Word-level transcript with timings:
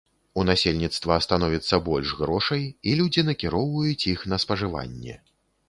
У 0.43 0.43
насельніцтва 0.49 1.17
становіцца 1.25 1.79
больш 1.91 2.15
грошай, 2.23 2.63
і 2.87 2.97
людзі 3.03 3.27
накіроўваюць 3.29 4.07
іх 4.17 4.27
на 4.35 4.43
спажыванне. 4.49 5.15